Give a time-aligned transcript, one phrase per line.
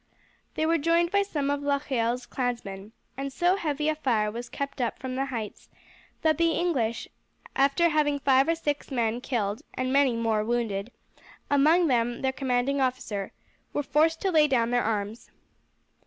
[0.55, 4.81] They were joined by some of Locheil's clansmen, and so heavy a fire was kept
[4.81, 5.69] up from the heights
[6.23, 7.07] that the English,
[7.55, 10.91] after having five or six men killed and many more wounded,
[11.51, 13.31] among them their commanding officer,
[13.73, 15.29] were forced to lay down their arms.